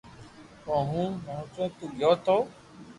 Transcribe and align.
اج 0.71 0.83
ھون 0.91 1.09
دوڪون 1.23 1.67
تو 1.77 1.85
گيو 1.97 2.11
تو 2.25 2.37